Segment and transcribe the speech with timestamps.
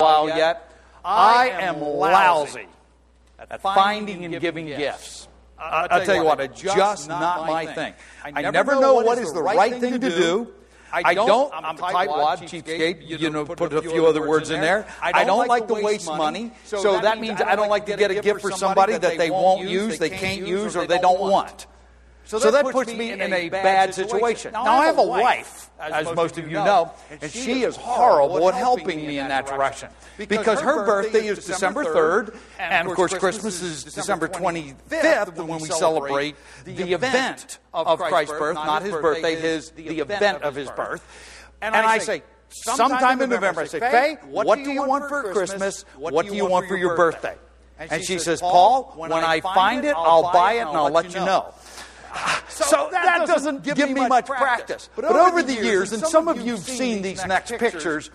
[0.00, 0.66] while yet.
[1.04, 2.66] I am lousy
[3.38, 5.28] at finding and giving gifts.
[5.58, 7.94] I'll tell you what, it's just not my thing.
[8.24, 10.54] I never know what is the right thing to do.
[10.92, 14.86] I don't, I'm tightwad, cheapskate, you know, put a few other words in there.
[15.00, 18.20] I don't like to waste money, so that means I don't like to get a
[18.20, 21.66] gift for somebody that they won't use, they can't use, or they don't want.
[22.30, 24.52] So that, so that puts, puts me in a bad situation.
[24.52, 28.48] Now, I have a wife, as, as most of you know, and she is horrible
[28.48, 29.88] at helping me in that direction.
[30.16, 35.66] Because her birthday is December 3rd, and of course, Christmas is December 25th when we
[35.66, 41.04] celebrate the event of Christ's birth, not his birthday, his the event of his birth.
[41.60, 45.82] And I say, sometime in November, I say, Faye, what do you want for Christmas?
[45.96, 47.34] What do you want for your birthday?
[47.80, 51.20] And she says, Paul, when I find it, I'll buy it and I'll let you
[51.20, 51.54] know.
[52.48, 54.88] So, so that, that, doesn't give, give me much practice.
[54.88, 54.90] practice.
[54.96, 58.10] But, but, over the years, and some of you have seen these next pictures,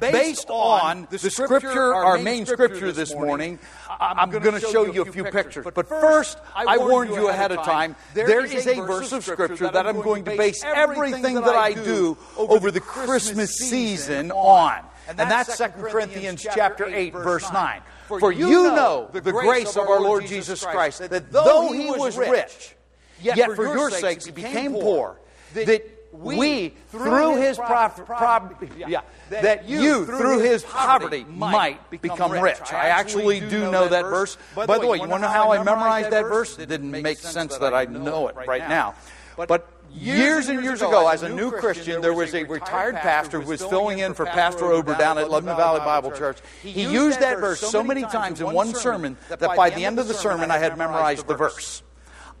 [0.00, 3.58] based on the scripture, our main scripture this morning,
[3.88, 5.66] I'm going to show you a few pictures.
[5.74, 9.86] But first, I warned you ahead of time, there is a verse of scripture that
[9.86, 14.84] I'm going to base everything that I do over the Christmas season on.
[15.08, 17.80] And that's 2 Corinthians chapter 8, verse 9.
[18.06, 22.74] For you know the grace of our Lord Jesus Christ, that though he was rich,
[23.22, 25.18] Yet, Yet for, for your sakes he became poor,
[25.54, 32.72] that we, through his yeah, that you, through his poverty, might become rich.
[32.72, 34.36] I actually do know that verse.
[34.54, 36.58] By the way, you want to know how I memorized that verse?
[36.58, 38.94] It didn't make sense that I know it right now.
[39.36, 43.48] But years and years ago, as a new Christian, there was a retired pastor who
[43.48, 46.38] was filling in for Pastor Ober down at Lebanon Valley Bible Church.
[46.62, 50.08] He used that verse so many times in one sermon that by the end of
[50.08, 51.82] the sermon, I had memorized the verse.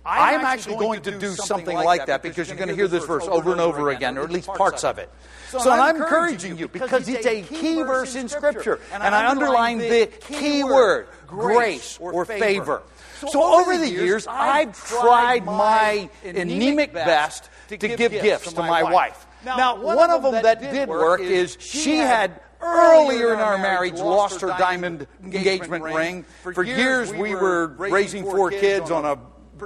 [0.04, 3.26] I'm, actually going to do something like that because you're going to hear this verse
[3.26, 5.10] over and over again, or at least parts of it.
[5.48, 8.80] So I'm encouraging you because it's a key verse in Scripture.
[8.92, 12.82] And I underline the key word, grace or favor.
[13.28, 19.26] So over the years, I've tried my anemic best to give gifts to my wife.
[19.44, 24.40] Now, one of them that did work is she had earlier in our marriage lost
[24.40, 26.24] her diamond engagement ring.
[26.42, 29.18] For years, we were raising four kids on a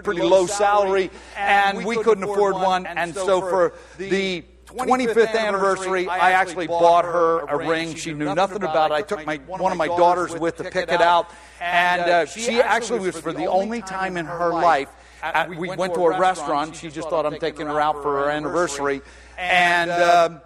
[0.02, 2.86] pretty low salary, and we couldn't afford one.
[2.86, 7.94] And so for the 25th anniversary, I actually bought her a ring.
[7.94, 8.94] She knew nothing about it.
[8.94, 12.60] I took my, one of my daughters with to pick it out, and uh, she
[12.60, 14.88] actually was for the only time in her life.
[15.22, 16.76] At, we went to a restaurant.
[16.76, 19.00] She just thought I'm taking her out for her anniversary,
[19.38, 20.40] and um,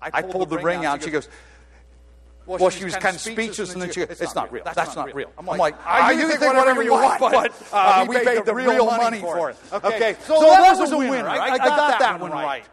[0.00, 1.02] I pulled the ring out.
[1.02, 1.28] She goes,
[2.58, 4.64] well, she, was kind of speechless, and then she goes, it's not real.
[4.64, 5.30] That's, That's not, real.
[5.38, 8.86] I'm like, I, you think whatever you want, but uh, uh, we, paid the real
[8.86, 9.56] money for it.
[9.72, 11.28] Okay, so, that, was a winner.
[11.28, 12.64] I, I got that one right.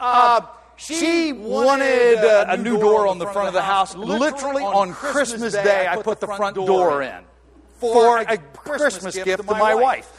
[0.00, 0.40] Uh,
[0.76, 3.94] she wanted uh, a new door on the front of the house.
[3.94, 7.24] Literally on Christmas Day, I put the front door in
[7.78, 10.10] for a Christmas gift to my wife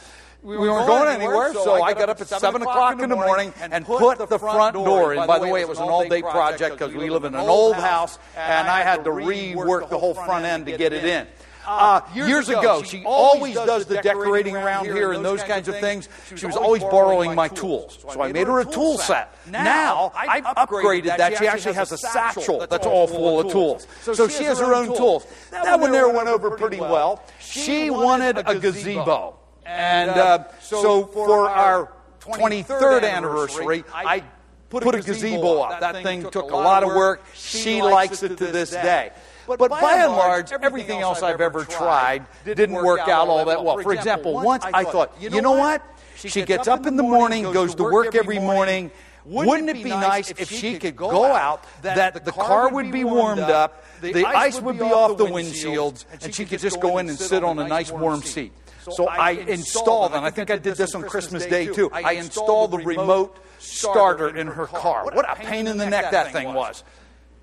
[0.43, 3.53] we, we weren't going anywhere, so I got up at 7 o'clock in the morning
[3.59, 5.27] and put the front door in.
[5.27, 7.75] By the way, it was an all day project because we live in an old
[7.75, 11.27] house, and I had to rework the whole front end to get it in.
[11.69, 15.77] Uh, years, years ago, she always does the decorating around here and those kinds of
[15.79, 16.07] things.
[16.33, 17.99] She was always borrowing my tools.
[18.09, 19.35] So I made her a tool set.
[19.49, 21.37] Now, I've upgraded that.
[21.37, 23.85] She actually has a satchel that's all full of tools.
[24.01, 25.27] So she has her own tools.
[25.51, 27.21] That one there went over pretty well.
[27.39, 29.37] She wanted a gazebo.
[29.67, 31.91] And uh, so for our
[32.21, 34.23] 23rd anniversary, I
[34.69, 35.79] put a gazebo up.
[35.81, 37.23] That thing took a lot of work.
[37.33, 39.11] She likes it to this day.
[39.45, 43.63] But, but by and large, everything else I've ever tried didn't work out all that
[43.63, 43.77] well.
[43.79, 45.81] For example, once I thought, you know what?
[46.15, 48.91] She gets up in the morning, goes to work every morning.
[49.25, 53.41] Wouldn't it be nice if she could go out, that the car would be warmed
[53.41, 57.19] up, the ice would be off the windshields, and she could just go in and
[57.19, 58.53] sit on a nice warm seat?
[58.91, 61.89] So I installed, and I think I did this on Christmas Day too.
[61.91, 65.05] I installed the remote starter in her car.
[65.05, 66.83] What a pain in the neck that thing was.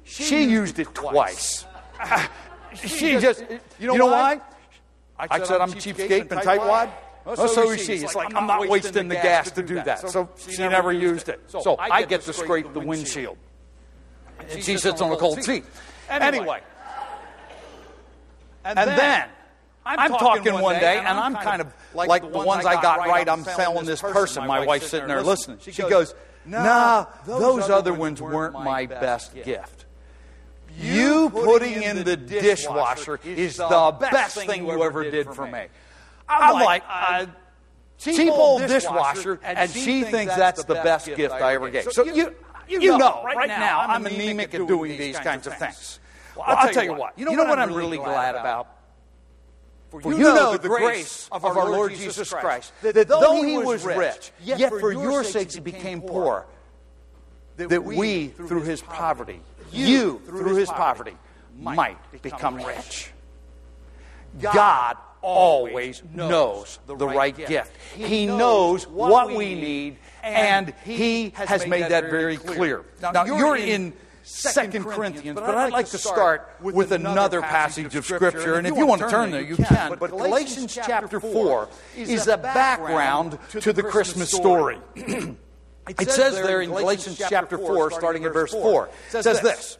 [0.04, 1.66] She used it twice.
[2.74, 3.44] She just,
[3.78, 4.40] you know why?
[5.16, 6.90] I said I'm a cheapskate and tightwad.
[7.26, 7.94] Oh, so is she.
[7.94, 10.08] It's like I'm not wasting the gas to do that.
[10.10, 11.40] So she never used it.
[11.46, 13.38] So I get to scrape the windshield.
[14.40, 15.64] And she sits on a cold seat.
[16.08, 16.60] Anyway.
[18.64, 19.28] And then
[19.86, 22.66] I'm, I'm talking, talking, one day, and I'm, kind of like, like the, ones, ones
[22.66, 23.28] I got right.
[23.28, 24.46] I'm selling this person.
[24.46, 25.58] My wife's sitting there listening.
[25.60, 26.14] She goes,
[26.46, 29.86] Nah, those other ones weren't my best gift.
[30.76, 35.66] You putting in the dishwasher is the best thing you ever did for me.
[36.28, 37.28] I'm like, a
[37.98, 41.92] cheap old dishwasher, and she thinks that's the best gift I ever gave.
[41.92, 42.34] So you,
[42.68, 46.00] you know, right now, I'm anemic at doing these kinds of things.
[46.34, 47.00] Well, I'll, I'll tell you what.
[47.00, 47.18] what.
[47.18, 48.73] You know, you know what, I'm really glad about?
[50.02, 53.84] For you, you know the grace of our Lord Jesus Christ, that though he was
[53.84, 56.46] rich, yet for your sakes he became poor,
[57.56, 59.40] that we, through his poverty,
[59.72, 61.16] you, through his poverty,
[61.56, 63.12] might become rich.
[64.40, 67.76] God always knows the right gift.
[67.96, 72.84] He knows what we need, and He has made that very clear.
[73.00, 73.92] Now, you're in
[74.24, 78.54] Second Corinthians, but I'd like to start with another passage of Scripture.
[78.54, 79.96] And if you want to turn there, you can.
[79.98, 84.78] But Galatians chapter 4 is a background to the Christmas story.
[85.86, 89.76] It says there in Galatians chapter 4, starting at verse 4, it says this.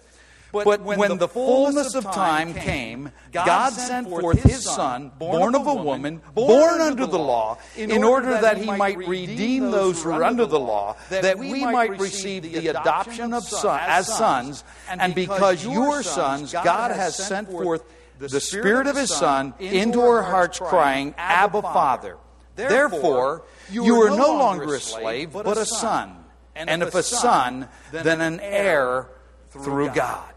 [0.63, 5.75] But when the fullness of time came, God sent forth his Son, born of a
[5.75, 10.47] woman, born under the law, in order that he might redeem those who are under
[10.47, 14.63] the law, that we might receive the adoption of son, as sons.
[14.89, 17.83] And because you are sons, God has sent forth
[18.19, 22.17] the Spirit of his Son into our hearts, crying, Abba, Father.
[22.55, 26.17] Therefore, you are no longer a slave, but a son.
[26.55, 29.09] And if a son, then an heir
[29.51, 30.34] through God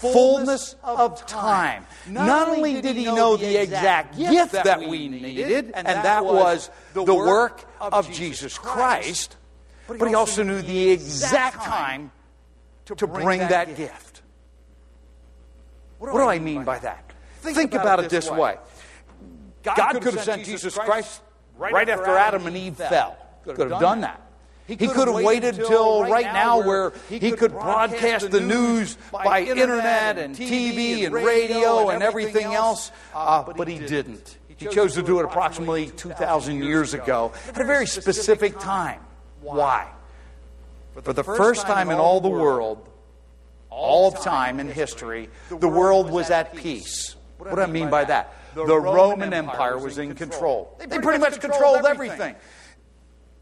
[0.00, 1.86] fullness of time.
[2.06, 7.04] Not only did he know the exact gift that we needed, and that was the
[7.04, 9.36] work of Jesus Christ,
[9.86, 12.12] but he also knew the exact time
[12.86, 14.22] to bring that gift.
[15.98, 17.12] What do I mean by that?
[17.40, 18.56] Think about it this way
[19.62, 21.22] God could have sent Jesus Christ
[21.56, 23.16] right after Adam and Eve fell.
[23.44, 24.22] Could have done that.
[24.68, 30.18] He could, have waited until right now where he could broadcast the news by internet
[30.18, 34.36] and TV and radio and everything else, uh, but he didn't.
[34.58, 39.00] He chose to do it approximately 2,000 years ago at a very specific time.
[39.40, 39.88] Why?
[41.02, 42.86] For the first time in all the world,
[43.70, 47.16] all of time in history, the world was at peace.
[47.38, 48.34] What do I mean by that?
[48.54, 50.76] The Roman Empire was in control.
[50.86, 52.34] They pretty much controlled everything.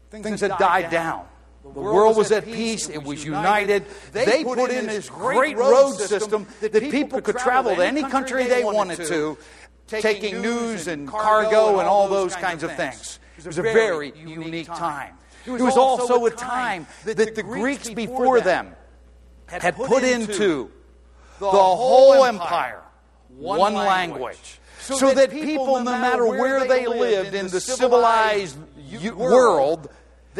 [0.09, 1.25] Things had died down.
[1.63, 2.87] The world was at peace.
[2.89, 3.85] It was united.
[4.13, 8.63] They put in this great road system that people could travel to any country they
[8.63, 9.37] wanted to,
[9.87, 13.19] taking news and cargo and all those kinds of things.
[13.37, 15.15] It was a very unique time.
[15.45, 18.75] It was also a time that the Greeks before them
[19.45, 20.71] had put into
[21.39, 22.81] the whole empire
[23.29, 24.59] one language.
[24.79, 28.57] So that people, no matter where they lived in the civilized
[29.15, 29.89] world,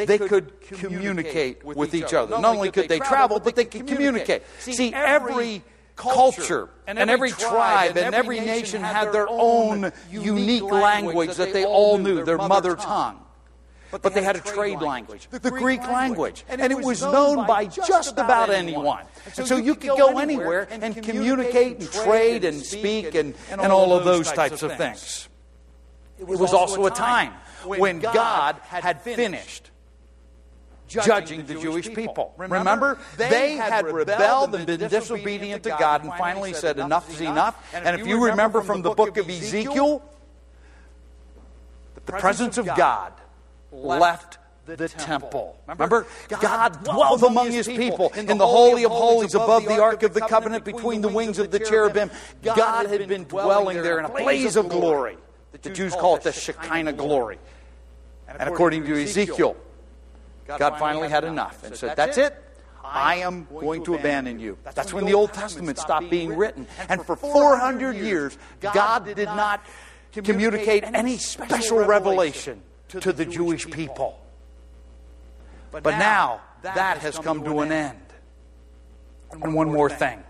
[0.05, 2.39] they, could communicate with each other.
[2.39, 4.43] Not only could they travel, but they could communicate.
[4.59, 5.63] See, every
[5.95, 11.97] culture and every tribe and every nation had their own unique language that they all
[11.97, 13.19] knew, their mother tongue.
[13.89, 18.17] But they had a trade language, the Greek language, and it was known by just
[18.17, 19.05] about anyone.
[19.37, 23.93] And so you could go anywhere and communicate and trade and speak and, and all
[23.93, 25.29] of those types of things.
[26.19, 27.33] It was also a time
[27.63, 29.71] when God had finished
[30.87, 32.33] judging the Jewish people.
[32.37, 32.97] Remember?
[33.17, 37.73] They had rebelled and been disobedient to God and finally said, Enough is enough.
[37.73, 40.03] And if you remember from the book of Ezekiel,
[42.05, 43.13] the presence of God
[43.71, 45.57] left the temple.
[45.67, 46.05] Remember?
[46.27, 50.21] God dwelt among his people in the Holy of Holies above the Ark of the
[50.21, 52.11] Covenant between the wings of the cherubim.
[52.43, 55.17] God had been dwelling there in a blaze of glory.
[55.61, 57.39] The Jews call it the Shekinah glory.
[58.27, 59.55] And according to Ezekiel,
[60.47, 62.43] God finally had enough and said, That's it.
[62.83, 64.57] I am going to abandon you.
[64.63, 66.67] That's when the Old Testament stopped being written.
[66.87, 69.65] And for 400 years, God did not
[70.13, 74.19] communicate any special revelation to the Jewish people.
[75.71, 77.99] But now, that has come to an end.
[79.31, 80.23] And one more thing.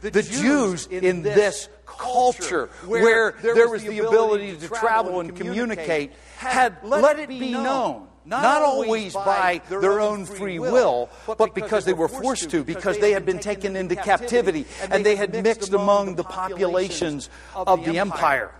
[0.00, 6.76] The Jews in this culture where there was the ability to travel and communicate had
[6.84, 12.08] let it be known not always by their own free will, but because they were
[12.08, 16.24] forced to, because they had been taken into captivity and they had mixed among the
[16.24, 18.52] populations of the empire.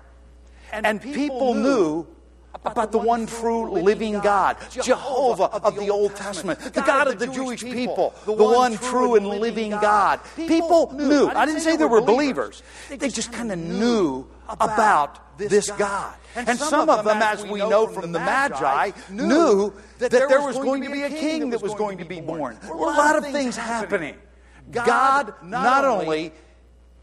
[0.72, 2.06] And people knew
[2.64, 7.26] about the one true living God, Jehovah of the Old Testament, the God of the
[7.26, 10.20] Jewish people, the one true and living God.
[10.36, 11.28] People knew.
[11.28, 16.14] I didn't say they were believers, they just kind of knew about this God.
[16.34, 20.82] And some of them, as we know from the Magi, knew that there was going
[20.82, 22.58] to be a king that was going to be born.
[22.62, 24.16] There were a lot of things happening.
[24.70, 26.32] God not only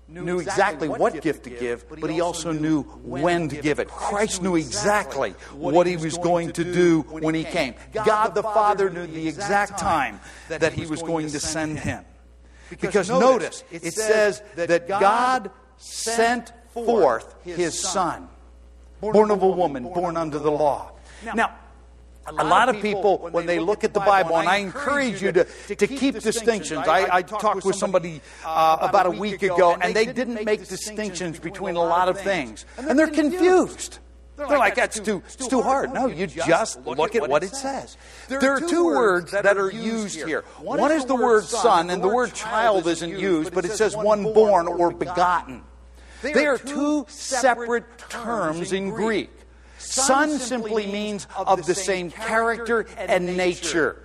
[0.08, 3.88] knew exactly what gift to give, but he also knew when to give it.
[3.88, 7.74] Christ knew exactly what he was going to do when he came.
[7.92, 12.06] God the Father knew the exact time that he was going to send him.
[12.70, 18.27] Because notice, it says that God sent forth his son,
[19.01, 20.91] born of a woman, born under the law.
[21.34, 21.55] Now,
[22.27, 25.44] a lot of people, when they look at the Bible, and I encourage you to,
[25.75, 26.88] to keep distinctions.
[26.88, 31.39] I, I talked with somebody uh, about a week ago, and they didn't make distinctions
[31.39, 32.65] between a lot of things.
[32.77, 34.00] And they're confused.
[34.38, 35.94] They're like, that's too, it's too hard.
[35.94, 37.96] No, you just look at what it says.
[38.27, 40.41] There are two words that are used here.
[40.60, 44.24] One is the word son, and the word child isn't used, but it says one
[44.24, 45.63] born or begotten.
[46.22, 49.31] They are two separate terms in Greek.
[49.77, 54.01] Son simply means of the same character and nature.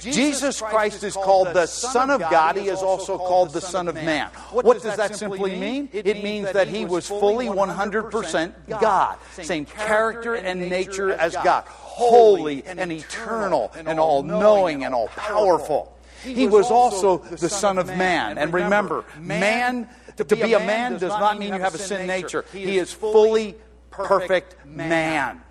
[0.00, 2.56] Jesus Christ is called the Son of God.
[2.56, 4.28] He is also called the Son of Man.
[4.50, 5.88] What does that simply mean?
[5.92, 9.18] It means that he was fully 100% God.
[9.32, 11.64] Same character and nature as God.
[11.66, 15.96] Holy and eternal and all knowing and all powerful.
[16.22, 18.38] He was also the Son of Man.
[18.38, 19.88] And remember, man,
[20.28, 22.44] to be a man does not mean you have a sin nature.
[22.52, 23.56] He is fully
[23.90, 25.42] perfect man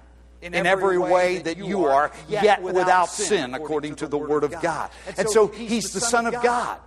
[0.41, 4.89] in every way that you are, yet without sin, according to the Word of God.
[5.17, 6.79] And so he's the Son of God.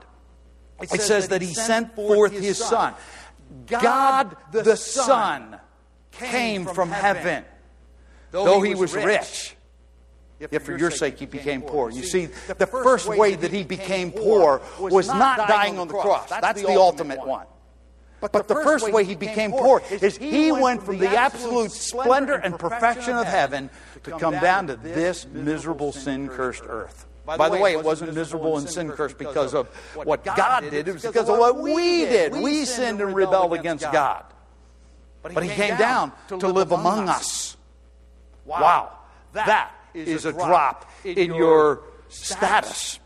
[0.81, 2.95] It says that he sent forth his Son.
[3.67, 5.59] God the Son
[6.12, 7.45] came from heaven,
[8.31, 9.57] though he was rich.
[10.51, 11.91] Yet for your sake he became poor.
[11.91, 16.29] You see, the first way that he became poor was not dying on the cross.
[16.29, 17.47] That's the ultimate one.
[18.23, 21.73] But, but the, the first way he became poor is he went from the absolute
[21.73, 23.69] splendor and perfection of heaven
[24.05, 27.05] to come down to this miserable, sin cursed earth.
[27.26, 30.93] By the way, it wasn't miserable and sin cursed because of what God did, it
[30.93, 32.33] was because of what we did.
[32.33, 34.25] We sinned and rebelled against God.
[35.23, 37.57] But he came down to live among us.
[38.45, 38.99] Wow.
[39.33, 43.00] That is a drop in your status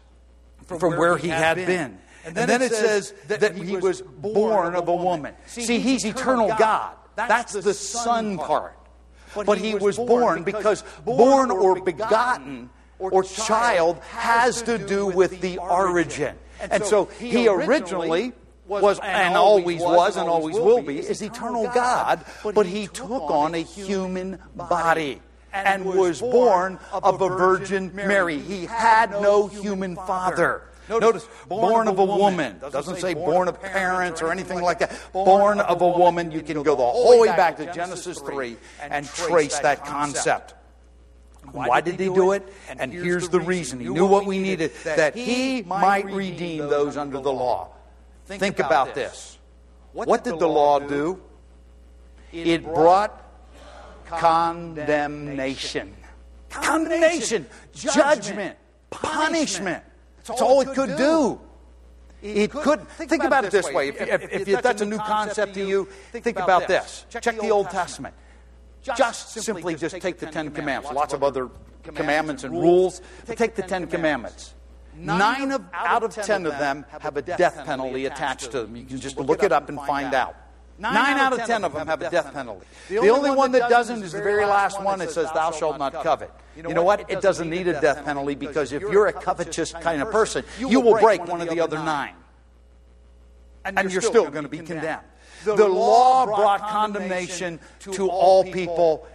[0.66, 1.98] from where he had been.
[2.26, 5.34] And then, and then it, it says that, that he was born of a woman.
[5.46, 6.96] See, he's eternal God.
[7.14, 8.76] That's the Son part.
[9.34, 15.58] But he was born because born or begotten or child has to do with the
[15.58, 16.36] origin.
[16.60, 18.32] And so he originally
[18.66, 23.54] was and always was and always will be is eternal God, but he took on
[23.54, 28.40] a human body and was born of a Virgin Mary.
[28.40, 30.62] He had no human father.
[30.88, 32.58] Notice, born of a woman.
[32.70, 34.92] Doesn't say born of parents or anything like that.
[35.12, 36.30] Born of a woman.
[36.30, 40.54] You can go the whole way back to Genesis 3 and trace that concept.
[41.52, 42.42] Why did he do it?
[42.68, 43.80] And here's the reason.
[43.80, 47.70] He knew what we needed that he might redeem those under the law.
[48.26, 49.38] Think about this.
[49.92, 51.20] What did the law do?
[52.32, 53.22] It brought
[54.06, 55.94] condemnation.
[56.50, 58.56] Condemnation, judgment,
[58.90, 59.82] punishment.
[60.26, 61.40] That's all it could do.
[62.22, 62.88] It could.
[62.88, 63.88] Think about it this way.
[63.88, 67.06] If, if, if that's a new concept to you, think about this.
[67.10, 68.14] Check the Old Testament.
[68.82, 70.94] Just simply just take the Ten Commandments.
[70.94, 71.50] Lots of other
[71.82, 73.00] commandments and rules.
[73.26, 74.54] But take the Ten Commandments.
[74.98, 78.76] Nine of, out of ten of them have a death penalty attached to them.
[78.76, 80.36] You can just look it up and find out.
[80.78, 82.66] Nine, Nine out of ten of them have a death penalty.
[82.88, 85.50] The only, the only one that doesn't is the very last one that says, Thou
[85.50, 86.30] shalt not covet.
[86.56, 87.10] You know what?
[87.10, 90.80] It doesn't need a death penalty because if you're a covetous kind of person, you
[90.80, 92.14] will break one of the other nine.
[93.64, 95.02] And you're still going to be condemned.
[95.44, 99.06] The law brought condemnation to all people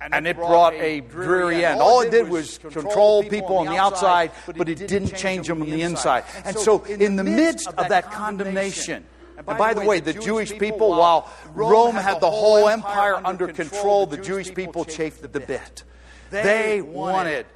[0.00, 1.80] and it brought a dreary end.
[1.80, 5.70] All it did was control people on the outside, but it didn't change them on
[5.70, 6.24] the inside.
[6.44, 9.04] And so, in the midst of that condemnation,
[9.36, 13.20] and by, and the, way, the, Jewish, Jewish people, while Rome had the whole empire
[13.24, 15.84] under control, the Jewish people chafed at the bit.
[16.30, 17.46] They wanted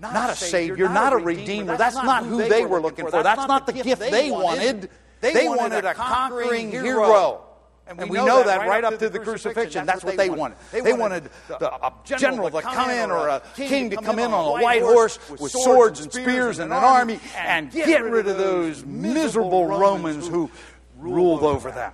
[0.00, 1.76] not a savior, not a redeemer.
[1.76, 3.22] That's not who they were looking for.
[3.22, 4.90] That's not the gift they wanted.
[5.20, 7.44] They wanted a conquering hero.
[7.88, 9.86] And we, and we know, know, that, right, right up to the crucifixion.
[9.86, 10.58] That's, what they wanted.
[10.70, 14.30] They wanted the, uh, a general to come in or a king to come in
[14.30, 18.36] on a white horse with swords and spears and an army and get rid of
[18.36, 20.50] those miserable Romans who
[20.98, 21.92] ruled over them.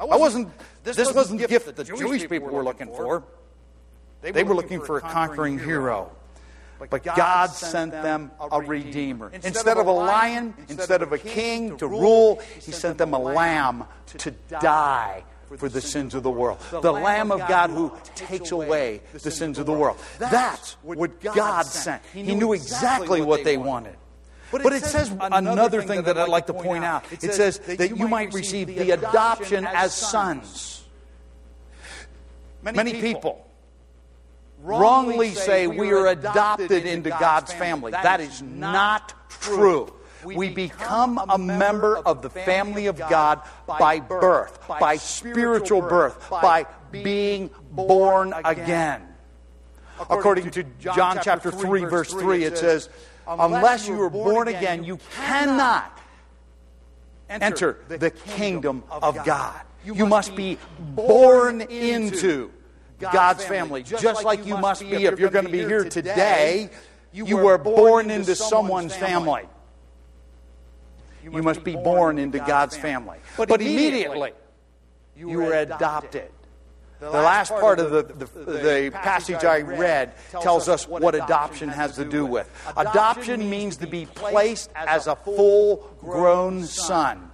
[0.00, 0.48] I wasn't,
[0.84, 3.24] this wasn't the gift that the Jewish people were looking for.
[4.32, 6.12] They were looking for a conquering hero.
[6.78, 9.30] But God sent them a redeemer.
[9.32, 13.84] Instead of a lion, instead of a king to rule, He sent them a lamb
[14.18, 14.30] to
[14.60, 15.24] die
[15.56, 16.58] for the sins of the world.
[16.70, 19.98] The Lamb of God who takes away the sins of the world.
[20.18, 22.02] That's what God sent.
[22.12, 23.96] He knew exactly what they wanted.
[24.52, 27.04] But it, but it says, says another thing that I'd like to point out.
[27.10, 30.84] It says that you might receive the adoption as sons.
[32.62, 33.45] Many people
[34.66, 37.92] wrongly say we are adopted into God's family.
[37.92, 39.92] That is not true.
[40.24, 46.66] We become a member of the family of God by birth, by spiritual birth, by
[46.90, 49.02] being born again.
[49.98, 52.88] According to John chapter 3, verse 3, it says,
[53.26, 55.96] Unless you are born again, you cannot
[57.28, 59.60] enter the kingdom of God.
[59.84, 62.50] You must be born into
[62.98, 66.70] God's family, just like you must be if you're going to be here today.
[67.12, 69.44] You were born into someone's family.
[71.24, 73.18] You must be born into God's family.
[73.36, 74.32] But immediately,
[75.16, 76.30] you were adopted.
[76.98, 81.96] The last part of the, the, the, passage I read tells us what adoption has
[81.96, 82.50] to do with.
[82.74, 87.30] Adoption means to be placed as a full grown son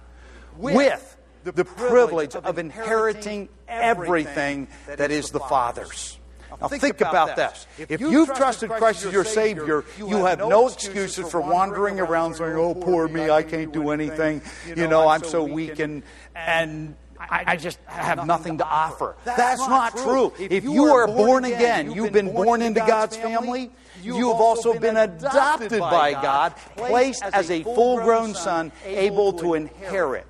[0.57, 1.12] with
[1.43, 6.19] the privilege of inheriting everything that is the Father's.
[6.61, 7.67] Now, think about this.
[7.77, 12.55] If you've trusted Christ as your Savior, you have no excuses for wandering around saying,
[12.55, 14.41] oh, poor oh, me, I can't do anything.
[14.75, 16.03] You know, I'm so weak and,
[16.35, 19.15] and I, I, just have nothing to offer.
[19.23, 20.33] That's not true.
[20.37, 23.71] If you are born again, you've been born into God's family,
[24.01, 29.53] you have also been adopted by God, placed as a full grown son, able to
[29.53, 30.27] inherit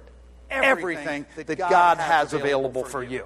[0.53, 3.25] everything that God has available for you.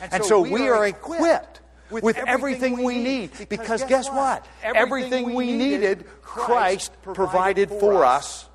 [0.00, 1.60] And so we are equipped
[1.90, 4.46] with everything we need because guess what?
[4.62, 8.48] Everything we needed, Christ provided for us.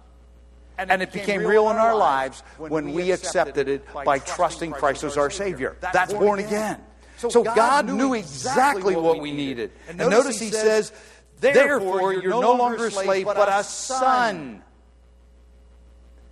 [0.77, 5.17] And it became real in our lives when we accepted it by trusting Christ as
[5.17, 5.77] our Savior.
[5.81, 6.81] That's born again.
[7.17, 9.71] So God knew exactly what we needed.
[9.87, 10.91] And notice He says,
[11.39, 14.62] Therefore, you're no longer a slave, but a son.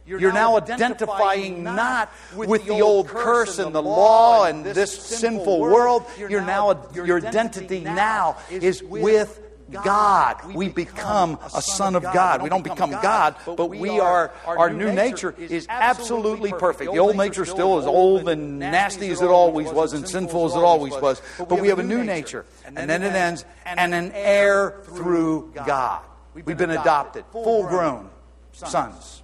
[0.06, 6.06] You're now identifying not with the old curse and the law and this sinful world.
[6.18, 9.40] You're now, your identity now is with
[9.72, 10.54] God.
[10.54, 12.42] We become a son of God.
[12.42, 16.92] We don't become God, but we are, our new nature is absolutely perfect.
[16.92, 20.56] The old nature still is old and nasty as it always was and sinful as
[20.56, 22.46] it always was, but we have a new nature.
[22.66, 26.04] And then it ends, and an heir through God.
[26.34, 28.10] We've been adopted, full grown
[28.52, 29.21] sons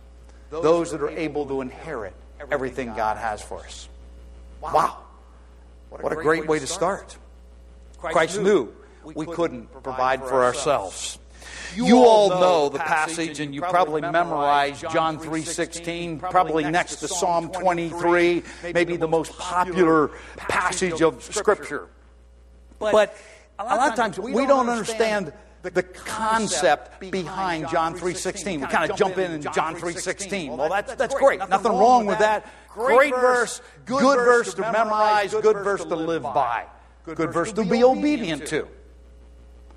[0.50, 2.14] those that are able to inherit
[2.52, 3.90] everything God has for us.
[4.62, 4.98] Wow.
[5.90, 7.18] What a great way to start.
[7.98, 11.20] Christ knew we couldn't provide for ourselves.
[11.76, 17.50] You all know the passage and you probably memorized John 3:16, probably next to Psalm
[17.52, 21.88] 23, maybe the most popular passage of scripture.
[22.80, 23.16] But
[23.60, 25.34] a lot of times we don't understand
[25.74, 28.62] the concept behind John 3.16.
[28.62, 30.58] We kind of jump in in John 3.16.
[30.58, 31.40] Well, that's, that's great.
[31.50, 32.52] Nothing wrong with that.
[32.70, 36.66] Great verse, good verse to memorize, good verse to live by,
[37.06, 38.68] good verse to be obedient to.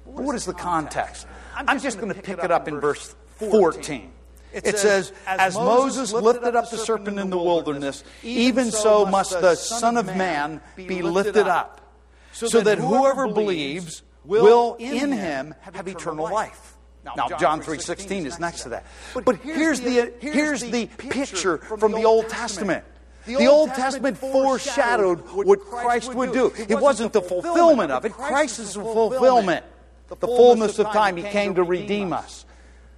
[0.04, 1.26] But what is the context?
[1.54, 4.12] I'm just going to pick it up in verse 14.
[4.52, 9.54] It says, As Moses lifted up the serpent in the wilderness, even so must the
[9.54, 11.94] Son of Man be lifted up,
[12.32, 16.76] so that whoever believes will in him have eternal life.
[17.04, 18.86] Now, John 3.16 is next to that.
[19.24, 22.84] But here's the, here's the picture from the Old Testament.
[23.24, 26.52] The Old Testament foreshadowed what Christ would do.
[26.56, 28.12] It wasn't the fulfillment of it.
[28.12, 29.64] Christ is the fulfillment.
[30.08, 32.44] The fullness of time, He came to redeem us.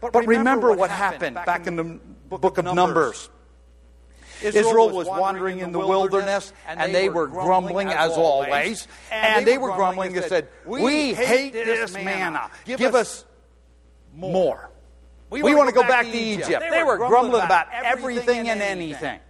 [0.00, 3.28] But remember what happened back in the book of Numbers.
[4.44, 8.87] Israel was wandering in the wilderness, and they were grumbling as always.
[9.11, 12.50] And they were grumbling and said, We hate this manna.
[12.64, 13.24] Give us
[14.14, 14.70] more.
[15.31, 16.64] We want to go back to Egypt.
[16.70, 19.20] They were grumbling about everything and anything.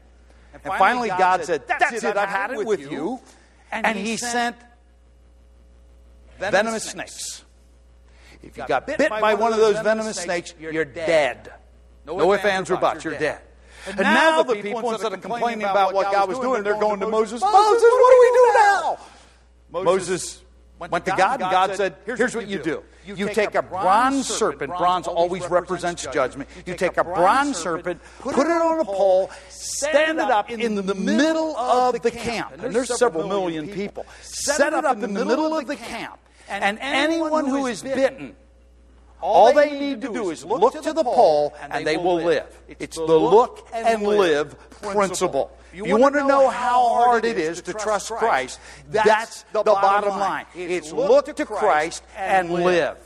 [0.52, 3.20] And finally, God said, That's it, I've had it with you.
[3.70, 4.56] And He sent
[6.38, 7.44] venomous snakes.
[8.42, 11.52] If you got bit by one of those venomous snakes, you're dead.
[12.04, 13.04] No ifs, ands, or buts.
[13.04, 13.40] You're dead.
[13.86, 16.62] And, and now, now, the people, people instead of complaining about what God was doing,
[16.62, 18.98] they're going to Moses, Moses, Moses what do we do now?
[19.84, 20.42] Moses
[20.78, 22.82] went to God, and God said, Here's what you do.
[23.04, 26.48] You take a bronze serpent, bronze always represents judgment.
[26.66, 30.94] You take a bronze serpent, put it on a pole, stand it up in the
[30.94, 32.52] middle of the camp.
[32.58, 34.06] And there's several million people.
[34.22, 36.18] Set it up in the middle of the camp.
[36.48, 38.36] And anyone who is bitten,
[39.22, 42.46] all they need to do is look to the pole and they will live.
[42.78, 45.56] It's the look and live principle.
[45.72, 48.60] You want to know how hard it is to trust Christ?
[48.90, 50.46] That's the bottom line.
[50.54, 52.98] It's look to Christ and live.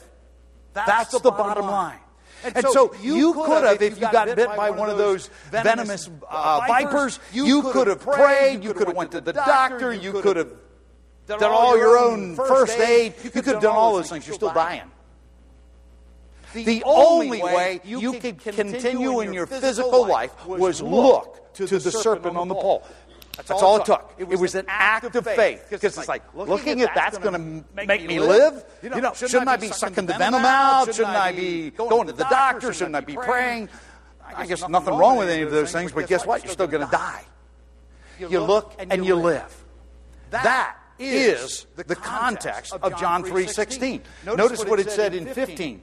[0.73, 2.01] That's the bottom line.
[2.45, 6.61] And so you could have, if you got bit by one of those venomous uh,
[6.67, 10.53] vipers, you could have prayed, you could have went to the doctor, you could have
[11.27, 14.27] done all your own first aid, you could have done all those things.
[14.27, 14.83] You're still dying.
[16.65, 22.37] The only way you could continue in your physical life was look to the serpent
[22.37, 22.85] on the pole.
[23.37, 24.15] That's all it took.
[24.19, 25.67] It was an act of faith.
[25.69, 28.65] Because it's like, looking at that's going to make me live?
[28.83, 30.95] You know, shouldn't I be sucking the venom out?
[30.95, 32.73] Shouldn't I be going to the doctor?
[32.73, 33.69] Shouldn't I be praying?
[34.25, 36.45] I guess nothing wrong with any of those things, but guess what?
[36.45, 37.25] You're still going to die.
[38.19, 39.65] You look and you live.
[40.31, 44.01] That is the context of John 3:16.
[44.25, 45.83] Notice what it said in 15.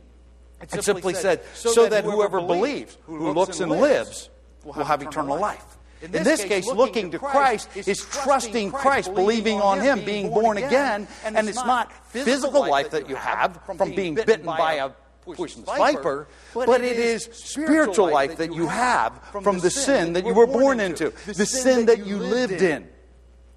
[0.72, 4.30] It simply said, so that whoever believes, who looks and lives,
[4.64, 5.66] will have eternal life.
[6.02, 11.08] In this case, looking to Christ is trusting Christ, believing on Him, being born again,
[11.24, 16.28] and it's not physical life that you have from being bitten by a poisonous viper,
[16.54, 20.80] but it is spiritual life that you have from the sin that you were born
[20.80, 22.88] into, the sin that you lived in.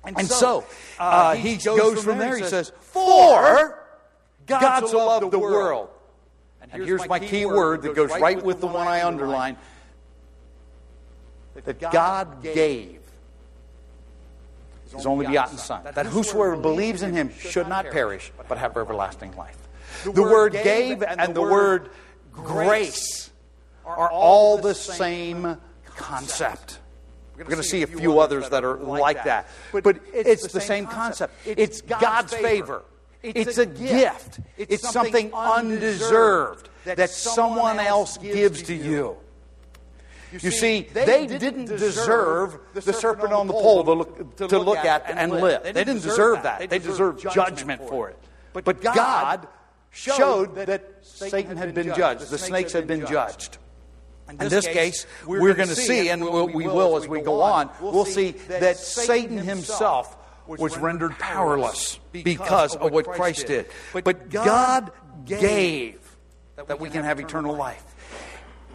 [0.04, 0.64] And so
[1.00, 3.82] uh, uh he goes from there, he says, For
[4.46, 5.88] God so loved the world.
[6.72, 9.56] And here's my key word that goes right with the one I underlined
[11.54, 13.00] that God gave
[14.94, 19.34] his only begotten Son, that whosoever believes in him should not perish, but have everlasting
[19.36, 19.56] life.
[20.04, 21.90] The word gave and the word
[22.32, 23.30] grace
[23.84, 25.56] are all the same
[25.96, 26.78] concept.
[27.36, 29.48] We're going to see a few others that are like that.
[29.72, 31.34] But it's the same concept.
[31.44, 32.82] It's God's favor.
[33.34, 34.40] It's a gift.
[34.56, 39.16] It's something undeserved that someone else gives to you.
[40.32, 45.04] You see, they didn't deserve the serpent on the pole to look, to look at
[45.08, 45.62] and live.
[45.62, 46.68] They didn't deserve that.
[46.68, 48.18] They deserved judgment for it.
[48.52, 49.48] But God
[49.90, 53.58] showed that Satan had been judged, the snakes had been judged.
[54.28, 58.04] In this case, we're going to see, and we will as we go on, we'll
[58.04, 63.66] see that Satan himself was rendered powerless because of what Christ did.
[63.92, 64.92] But God
[65.24, 65.98] gave
[66.56, 67.82] that we can have eternal life.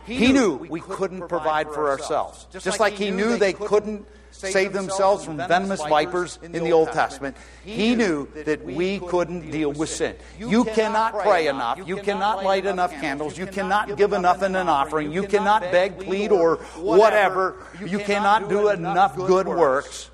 [0.06, 2.48] He knew we couldn't provide for ourselves.
[2.52, 7.38] Just like He knew they couldn't save themselves from venomous vipers in the Old Testament,
[7.64, 10.16] He knew that we couldn't deal with sin.
[10.38, 11.80] You cannot pray enough.
[11.86, 13.38] You cannot light enough candles.
[13.38, 15.12] You cannot give enough in an offering.
[15.12, 17.58] You cannot beg, plead, or whatever.
[17.86, 20.11] You cannot do enough good works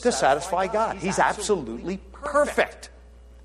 [0.00, 0.96] to satisfy God.
[0.96, 2.90] He's absolutely perfect.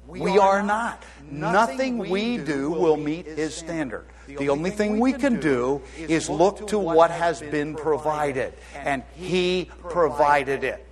[0.07, 1.03] We are not.
[1.29, 4.05] Nothing we do will meet His standard.
[4.27, 9.69] The only thing we can do is look to what has been provided, and He
[9.79, 10.83] provided it.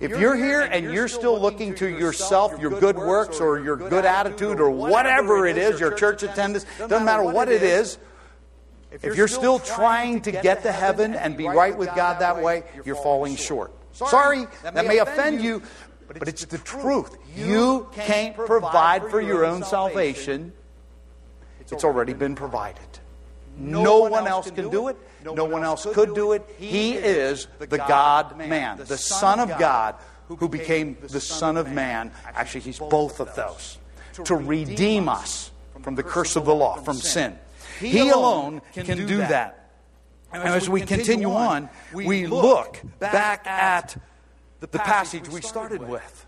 [0.00, 4.04] If you're here and you're still looking to yourself, your good works, or your good
[4.04, 7.98] attitude, or whatever it is, your church attendance, doesn't matter what it is,
[9.02, 12.64] if you're still trying to get to heaven and be right with God that way,
[12.84, 13.72] you're falling short.
[13.96, 15.62] Sorry, that may offend you,
[16.08, 17.16] but it's the truth.
[17.34, 20.52] You can't provide for your own salvation
[21.72, 22.86] it's already been provided.
[23.58, 24.96] No one else can do it.
[25.24, 26.46] No one else could do it.
[26.58, 29.96] He is the God man, the Son of God
[30.28, 32.12] who became the Son of Man.
[32.24, 33.78] Actually, he's both of those
[34.24, 35.50] to redeem us
[35.82, 37.38] from the curse of the law, from sin.
[37.80, 39.65] He alone can do that.
[40.32, 43.96] And as we continue on, we look back at
[44.60, 46.26] the passage we started with.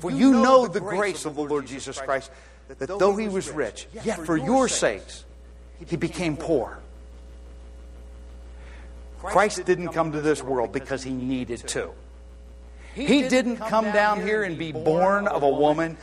[0.00, 2.30] For you know the grace of the Lord Jesus Christ
[2.68, 5.24] that though he was rich, yet for your sakes
[5.86, 6.78] he became poor.
[9.18, 11.90] Christ didn't come to this world because he needed to.
[12.94, 15.96] He didn't come down here and be born of a woman,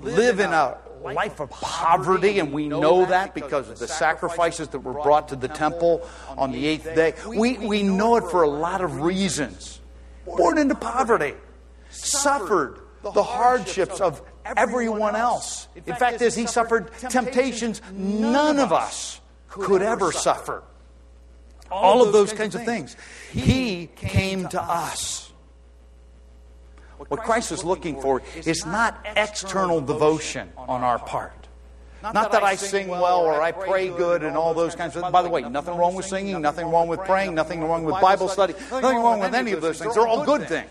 [0.00, 4.80] live in a life of poverty, and we know that because of the sacrifices that
[4.80, 7.14] were brought to the temple on the eighth day.
[7.26, 9.80] We, we know it for a lot of reasons.
[10.24, 11.34] Born into poverty,
[11.90, 15.68] suffered the hardships of everyone else.
[15.74, 20.62] In fact, as he suffered temptations none of us could ever suffer.
[21.70, 22.96] All of those kinds of things.
[23.30, 25.27] He came to us.
[27.06, 31.32] What Christ is looking for is not external devotion on our part.
[32.02, 35.12] Not that I sing well or I pray good and all those kinds of things.
[35.12, 38.28] By the way, nothing wrong with singing, nothing wrong with praying, nothing wrong with Bible
[38.28, 39.94] study, nothing wrong with any of those things.
[39.94, 40.70] They're all good things.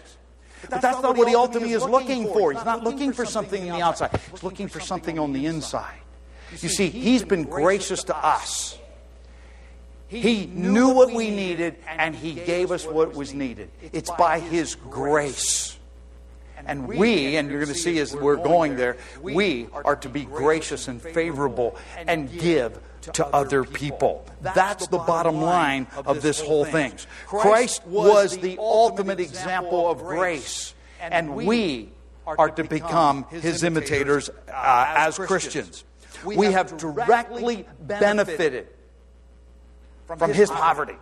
[0.69, 2.51] But that's not what he ultimately is looking for.
[2.51, 5.99] He's not looking for something on the outside, he's looking for something on the inside.
[6.51, 8.77] You see, he's been gracious to us.
[10.07, 13.69] He knew what we needed, and He gave us what was needed.
[13.91, 15.76] It's by His grace.
[16.67, 20.25] And we, and you're going to see as we're going there, we are to be
[20.25, 22.79] gracious and favorable and give
[23.13, 24.25] to other people.
[24.41, 26.93] That's the bottom line of this whole thing.
[27.25, 31.89] Christ was the ultimate example of grace, and we
[32.25, 35.85] are to become his imitators uh, as Christians.
[36.25, 38.67] We have directly benefited
[40.05, 40.97] from his poverty.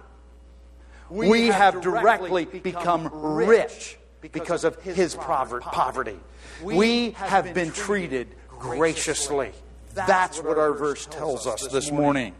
[1.09, 3.97] We have directly become rich
[4.31, 6.19] because of his poverty.
[6.63, 9.51] We have been treated graciously.
[9.93, 12.33] That's what our verse tells us this morning.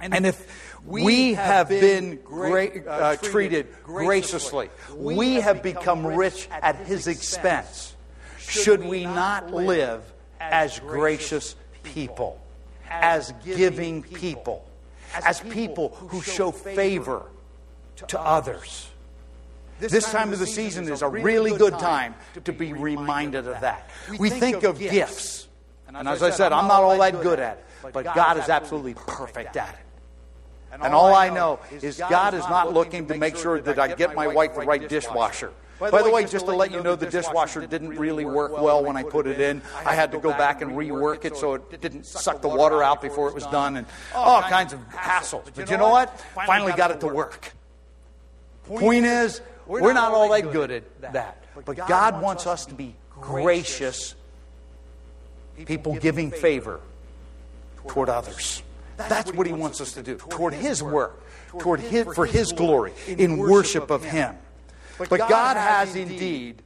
[0.00, 7.06] And if we have been gra- uh, treated graciously, we have become rich at his
[7.06, 7.96] expense,
[8.38, 10.02] should we not live
[10.38, 12.40] as gracious people,
[12.88, 14.68] as giving people,
[15.14, 17.22] as people who show favor
[18.08, 18.88] to others?
[19.78, 23.90] This time of the season is a really good time to be reminded of that.
[24.18, 25.48] We think of gifts.
[25.88, 28.94] And as I said, I'm not all that good at it, but God is absolutely
[28.94, 29.80] perfect at it.
[30.82, 34.14] And all I know is God is not looking to make sure that I get
[34.14, 35.52] my wife the right dishwasher.
[35.78, 38.96] By the way, just to let you know, the dishwasher didn't really work well when
[38.96, 39.60] I put it in.
[39.84, 43.02] I had to go back and rework it so it didn't suck the water out
[43.02, 45.50] before it was done and all kinds of hassles.
[45.54, 46.18] But you know what?
[46.46, 47.52] Finally got it to work.
[48.64, 51.44] Point is, we're not all that good at that.
[51.64, 54.14] But God wants us to be gracious
[55.64, 56.80] people giving favor
[57.88, 58.62] toward others.
[58.96, 61.22] That's what He wants us to do toward His work,
[61.58, 64.36] toward His, for His glory, in worship of Him.
[64.98, 66.62] But God has indeed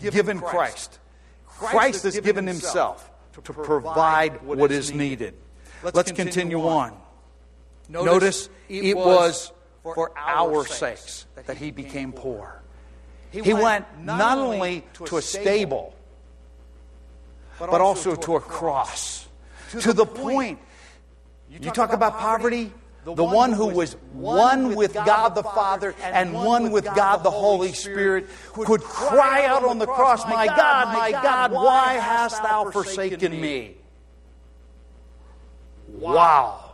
[0.00, 0.98] given Christ.
[1.46, 3.10] Christ has given Himself
[3.44, 5.34] to provide what is needed.
[5.82, 6.96] Let's continue on.
[7.88, 9.52] Notice it was
[9.92, 12.62] for our sakes that He became poor.
[13.30, 15.94] He went not only to a stable,
[17.58, 19.28] but also to a cross.
[19.80, 20.58] To the point,
[21.50, 22.72] you talk about poverty,
[23.04, 27.72] the one who was one with God the Father and one with God the Holy
[27.72, 33.38] Spirit could cry out on the cross, My God, my God, why hast thou forsaken
[33.38, 33.76] me?
[35.88, 36.72] Wow.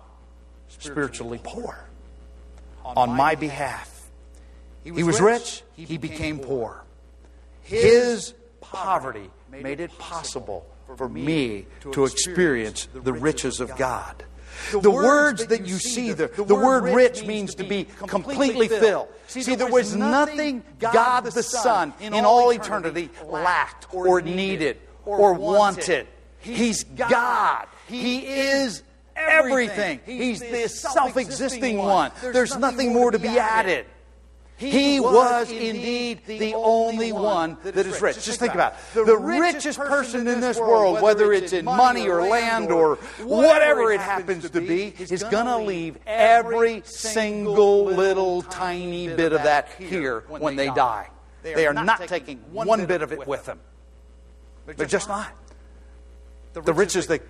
[0.69, 1.90] Spiritually poor.
[2.85, 4.09] On my behalf.
[4.85, 6.85] He was rich, he became poor.
[7.63, 10.67] His poverty made it possible
[10.97, 14.25] for me to experience the riches of God.
[14.73, 19.09] The words that you see there, the word rich means to be completely filled.
[19.27, 26.07] See, there was nothing God the Son in all eternity lacked or needed or wanted.
[26.41, 27.67] He's God.
[27.87, 28.83] He is
[29.29, 30.01] everything.
[30.07, 32.13] He's the self existing one.
[32.23, 33.87] There's nothing more to be added.
[34.61, 38.23] He was indeed the only one that is rich.
[38.23, 39.07] Just think about it.
[39.07, 44.01] The richest person in this world, whether it's in money or land or whatever it
[44.01, 50.25] happens to be, is going to leave every single little tiny bit of that here
[50.29, 51.09] when they die.
[51.43, 53.61] They are not taking one bit of it with them.
[54.67, 55.33] They're just not.
[56.53, 57.23] The riches that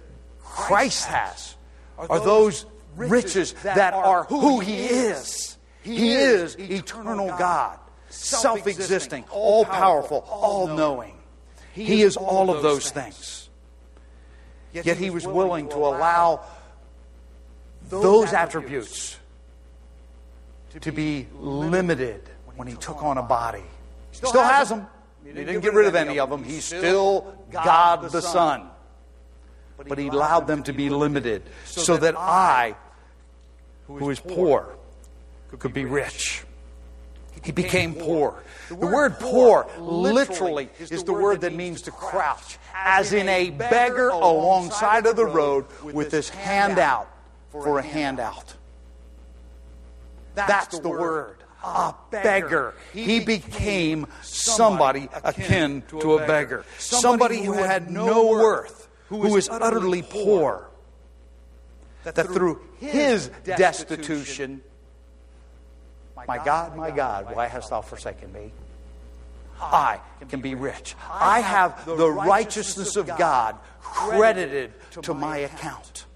[0.42, 1.54] Christ has
[2.08, 5.58] are those riches that are who He is.
[5.82, 11.16] He is eternal God, self existing, all powerful, all knowing.
[11.72, 13.48] He is all of those things.
[14.72, 16.44] Yet he was willing to allow
[17.88, 19.18] those attributes
[20.80, 22.22] to be limited
[22.56, 23.64] when he took on a body.
[24.10, 24.86] He still has them.
[25.24, 26.44] He didn't get rid of any of them.
[26.44, 28.68] He's still God the Son.
[29.88, 32.74] But he allowed them to be limited so that I,
[33.86, 34.76] who is poor,
[35.58, 36.44] could be rich.
[37.42, 38.42] He became poor.
[38.68, 44.10] The word poor literally is the word that means to crouch, as in a beggar
[44.10, 47.08] alongside of the road with his hand out
[47.50, 48.54] for a handout.
[50.34, 51.36] That's the word.
[51.62, 52.74] A beggar.
[52.94, 56.64] He became somebody akin to a beggar.
[56.78, 58.79] Somebody who had no worth,
[59.10, 60.68] who was utterly poor.
[62.04, 64.62] That through his destitution,
[66.26, 68.52] my God, my God, why hast thou forsaken me?
[69.60, 70.94] I can be rich.
[71.10, 76.06] I have the righteousness of God credited to my account.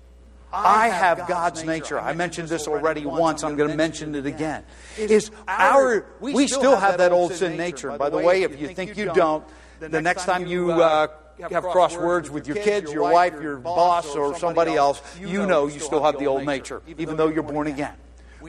[0.50, 2.00] I have God's nature.
[2.00, 3.42] I mentioned this already once.
[3.42, 4.64] I'm going to mention it again.
[4.96, 7.90] Is our we still have that old sin nature.
[7.90, 9.44] And by the way, if you think you don't,
[9.80, 11.08] the next time you uh,
[11.40, 15.80] have crosswords with your kids, your wife, your boss, or somebody else, you know you
[15.80, 17.94] still have the old nature, even though you're born again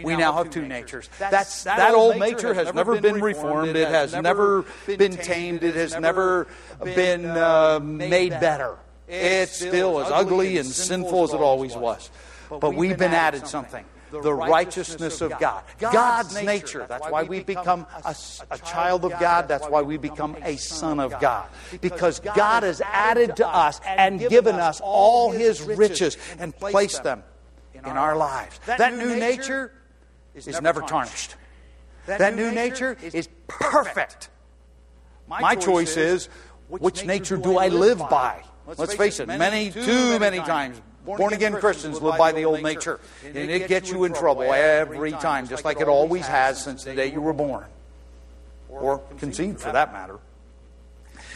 [0.04, 1.10] we now have two natures.
[1.20, 3.76] That's, that, that old nature has never been reformed.
[3.76, 5.64] It has never been tamed.
[5.64, 6.48] It has never
[6.84, 8.78] been uh, made better.
[9.08, 12.10] It's still as ugly and sinful as it always was.
[12.50, 13.86] But we've been added something.
[14.22, 15.64] The righteousness of God.
[15.80, 16.86] God's nature.
[16.88, 18.16] That's why we become a,
[18.52, 19.48] a child of God.
[19.48, 21.48] That's why we become a son of God.
[21.82, 27.24] Because God has added to us and given us all His riches and placed them
[27.74, 28.60] in our lives.
[28.66, 29.72] That new nature
[30.34, 31.36] is never tarnished.
[32.06, 34.30] That new nature is perfect.
[35.28, 36.30] My choice is
[36.68, 38.44] which nature do I live by?
[38.78, 43.00] Let's face it, many, too many times, born again Christians live by the old nature.
[43.24, 46.96] And it gets you in trouble every time, just like it always has since the
[46.96, 47.66] day you were born.
[48.70, 50.20] Or conceived, for that matter.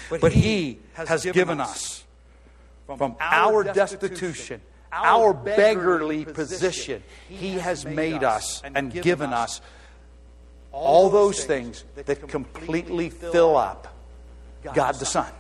[0.10, 2.04] But He has given us
[2.98, 9.62] from our destitution, our beggarly position, He has made us and given us
[10.72, 13.96] all those things that completely fill up
[14.74, 15.32] God the Son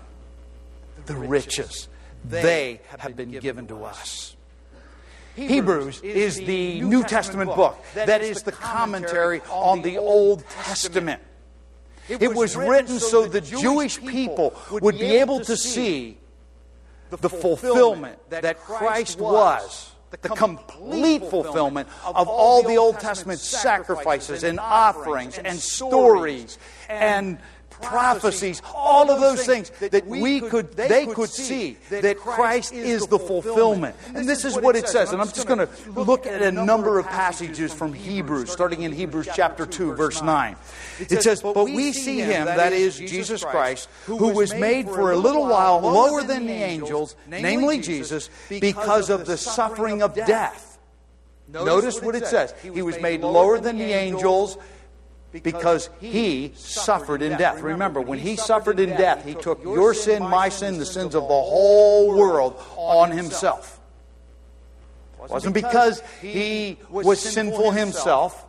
[1.09, 1.87] the riches.
[2.25, 4.36] They have been given to us.
[5.36, 11.21] Hebrews is the New Testament book that is the commentary on the Old Testament.
[12.10, 16.17] It was written so the Jewish people would be able to see
[17.10, 24.60] the fulfillment that Christ was, the complete fulfillment of all the Old Testament sacrifices and
[24.60, 26.58] offerings and stories
[26.89, 27.38] and
[27.81, 33.19] prophecies, all of those things that we could, they could see that Christ is the
[33.19, 33.95] fulfillment.
[34.13, 35.11] And this is what it says.
[35.11, 38.91] And I'm just going to look at a number of passages from Hebrews, starting in
[38.91, 40.55] Hebrews chapter 2, verse 9.
[40.99, 45.17] It says, But we see him, that is Jesus Christ, who was made for a
[45.17, 50.69] little while lower than the angels, namely Jesus, because of the suffering of death.
[51.51, 52.53] Notice what it says.
[52.61, 54.57] He was made lower than the angels
[55.31, 57.61] because he suffered in death.
[57.61, 61.23] Remember, when he suffered in death, he took your sin, my sin, the sins of
[61.23, 63.79] the whole world on himself.
[65.23, 68.45] It wasn't because he was sinful himself,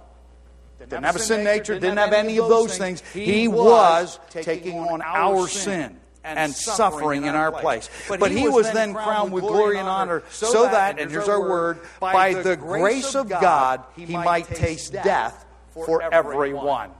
[0.78, 3.02] didn't have a sin nature, didn't have any of those things.
[3.12, 7.90] He was taking on our sin and suffering in our place.
[8.08, 11.80] But he was then crowned with glory and honor so that, and here's our word,
[11.98, 15.44] by the grace of God, he might taste death
[15.84, 16.90] for everyone.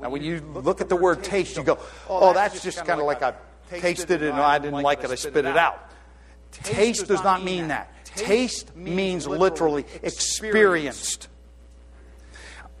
[0.00, 1.78] Now, when you look at the word taste, you go,
[2.08, 3.34] oh, that's just kind of like I
[3.68, 5.90] tasted it and I didn't like it, I spit it out.
[6.50, 7.90] Taste does not mean that.
[8.04, 11.28] Taste means literally experienced.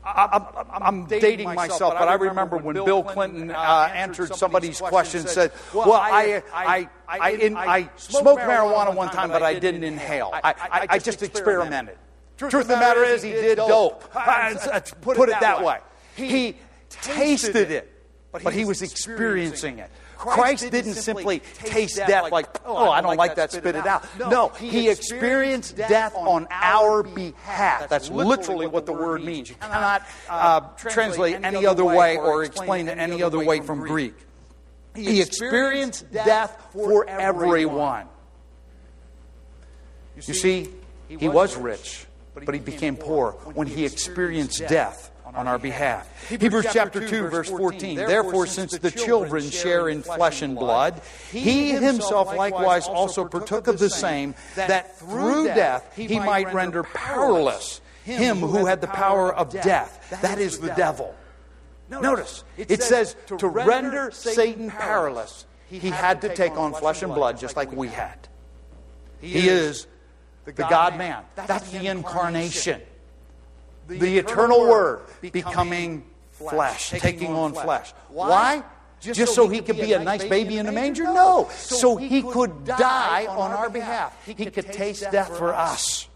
[0.04, 5.28] I, am dating myself, but I remember when Bill Clinton uh, answered somebody's question, and
[5.28, 10.30] said, "Well, I, I, I, in, I smoked marijuana one time, but I didn't inhale.
[10.32, 11.96] I, I, I just experimented."
[12.36, 14.10] Truth, Truth of the matter is, he did dope.
[14.12, 15.78] Put, put it that way.
[16.16, 16.56] He
[16.88, 17.92] tasted it,
[18.30, 19.90] but he was experiencing it.
[20.16, 24.04] Christ didn't simply taste death like, oh, I don't like that, spit it out.
[24.18, 27.88] No, he experienced death on our behalf.
[27.88, 29.48] That's literally what the word means.
[29.50, 33.80] You cannot uh, uh translate any other way or explain it any other way from
[33.80, 34.14] Greek.
[34.94, 38.06] He experienced death for everyone.
[40.14, 40.68] You see,
[41.08, 46.28] he was rich but he became poor when he experienced death on our behalf.
[46.28, 47.96] Hebrews chapter 2, verse 14.
[47.96, 53.78] Therefore, since the children share in flesh and blood, he himself likewise also partook of
[53.78, 59.50] the same, that through death he might render powerless him who had the power of
[59.50, 60.20] death.
[60.22, 61.14] That is the devil.
[61.88, 67.38] Notice, it says to render Satan powerless, he had to take on flesh and blood
[67.38, 68.28] just like we had.
[69.20, 69.86] He is
[70.44, 71.24] the God man.
[71.34, 72.80] That's the incarnation.
[73.88, 77.92] The eternal Word becoming flesh, taking on flesh.
[78.08, 78.62] Why?
[79.00, 81.04] Just so he could be a nice baby in a manger?
[81.04, 81.48] No.
[81.52, 84.16] So he could die on our behalf.
[84.24, 86.08] He could taste death for us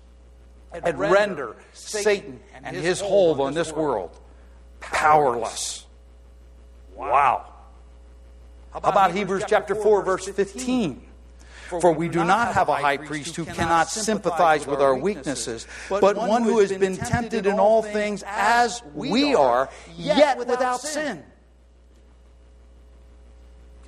[0.73, 4.17] and render Satan and his hold on this world
[4.81, 5.87] powerless.
[6.95, 7.53] Wow.
[8.73, 11.06] How about Hebrews chapter 4, verse 15?
[11.69, 16.17] For we do not have a high priest who cannot sympathize with our weaknesses, but
[16.17, 21.25] one who has been tempted in all things as we are, yet without sin.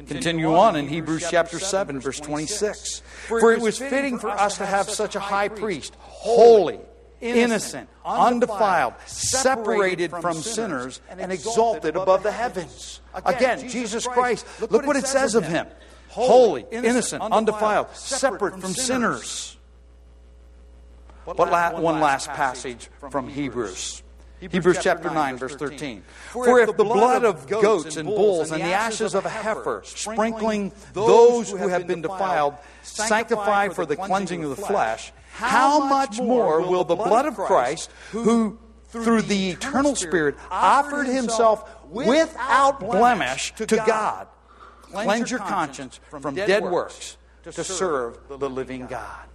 [0.07, 3.03] Continue on in Hebrews chapter 7, verse 26.
[3.29, 6.79] For it was fitting for us to have such a high priest, holy,
[7.21, 13.01] innocent, undefiled, separated from sinners, and exalted above the heavens.
[13.25, 15.67] Again, Jesus Christ, look what it says of him
[16.09, 19.57] holy, innocent, undefiled, separate from sinners.
[21.25, 24.03] But one last passage from Hebrews.
[24.41, 24.79] Hebrews.
[24.81, 26.03] Chapter 9, verse 13.
[26.31, 30.73] For if the blood of goats and bulls and the ashes of a heifer, sprinkling
[30.93, 36.61] those who have been defiled, sanctify for the cleansing of the flesh, how much more
[36.61, 43.67] will the blood of Christ, who through the eternal Spirit offered himself without blemish to
[43.67, 44.29] God,
[44.91, 49.27] cleanse your conscience from dead works to serve the living God?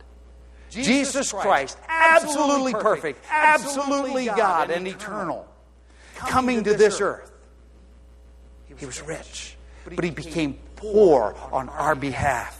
[0.70, 5.48] Jesus Christ, absolutely perfect, absolutely God and eternal,
[6.16, 7.32] coming to this earth.
[8.76, 12.60] He was rich, but he became poor on our behalf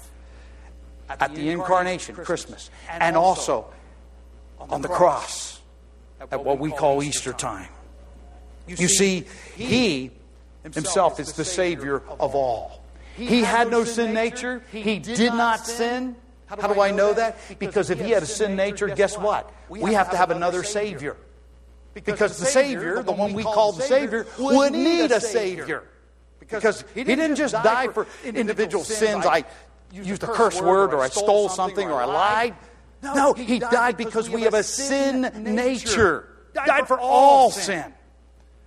[1.10, 3.66] at the incarnation, Christmas, and also
[4.60, 5.60] on the cross
[6.32, 7.70] at what we call Easter time.
[8.68, 9.26] You see,
[9.56, 10.12] he
[10.64, 12.83] himself is the Savior of all.
[13.16, 16.16] He had no sin nature, he did not sin.
[16.46, 17.38] How do I know that?
[17.60, 19.52] Because if he had a sin nature, guess what?
[19.70, 21.18] We have to have another Savior.
[21.94, 25.84] Because the Savior, the one we call the Savior, would need a Savior.
[26.40, 29.26] Because he didn't just die for individual sins.
[29.26, 29.46] I
[29.92, 32.56] used a curse word or I stole something or I lied.
[33.04, 36.30] No, he died because we have a sin nature.
[36.54, 37.94] Died for all sin.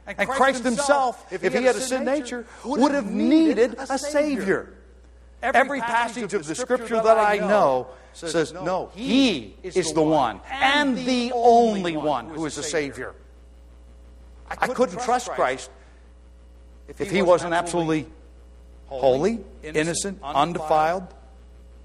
[0.06, 4.72] And Christ himself, if he had a sin nature, would have needed a Savior.
[5.42, 10.96] Every passage of the Scripture that I know says, no, he is the one and
[10.96, 13.14] the only one who is a Savior.
[14.48, 15.70] I couldn't trust Christ
[16.88, 18.06] if he wasn't absolutely
[18.86, 21.12] holy, innocent, undefiled,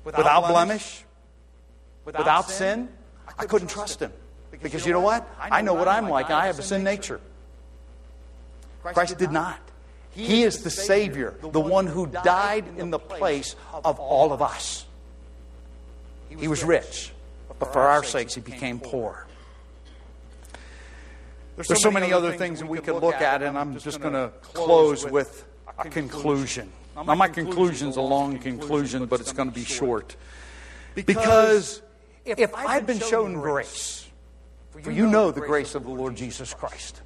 [0.04, 1.04] without blemish,
[2.06, 2.88] without sin,
[3.38, 4.14] I couldn't trust him.
[4.52, 5.28] Because you know what?
[5.40, 6.30] I know what I'm like.
[6.30, 7.20] I have a sin nature.
[8.84, 9.60] Christ did not.
[10.12, 14.86] He is the Savior, the one who died in the place of all of us.
[16.30, 17.12] He was rich,
[17.60, 19.28] but for our sakes, he became poor.
[21.56, 24.32] There's so many other things that we could look at, and I'm just going to
[24.42, 25.46] close with
[25.78, 26.72] a conclusion.
[26.96, 30.16] Now, my conclusion is a long conclusion, but it's going to be short.
[30.94, 31.82] Because
[32.26, 34.10] if I've been shown grace,
[34.82, 37.02] for you know the grace of the Lord Jesus Christ,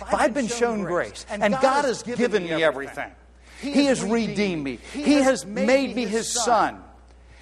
[0.00, 3.10] if I've been shown grace, and God has given me everything,
[3.60, 6.82] He has redeemed me, He has made me His son.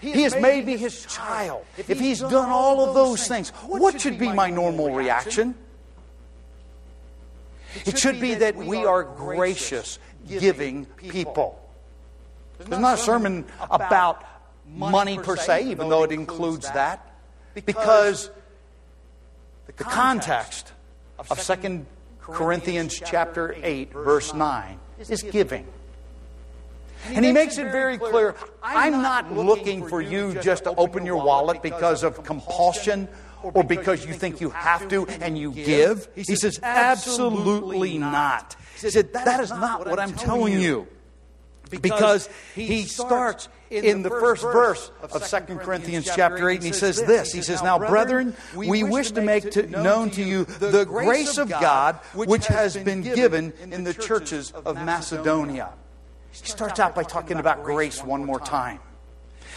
[0.00, 1.66] He has made me his child.
[1.76, 5.54] If he's done all of those things, what should be my normal reaction?
[7.84, 11.60] It should be that we are gracious, giving people.
[12.58, 14.24] There's not a sermon about
[14.68, 17.14] money per se, even though it includes that,
[17.54, 18.30] because
[19.66, 20.72] the context
[21.18, 21.86] of 2
[22.30, 25.66] Corinthians chapter 8, verse 9, is giving.
[27.06, 31.24] And he makes it very clear I'm not looking for you just to open your
[31.24, 33.08] wallet because of compulsion
[33.42, 36.08] or because you think you have to and you give.
[36.14, 38.56] He says, absolutely not.
[38.80, 40.86] He said, that is not what I'm telling you.
[41.70, 47.02] Because he starts in the first verse of 2 Corinthians chapter 8, and he says
[47.02, 47.32] this.
[47.32, 51.50] He says, Now, brethren, we wish to make to, known to you the grace of
[51.50, 55.72] God which has been given in the churches of Macedonia.
[56.30, 58.80] He starts out by talking about grace one more time.